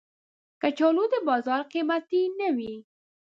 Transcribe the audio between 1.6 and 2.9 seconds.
قېمتي نه وي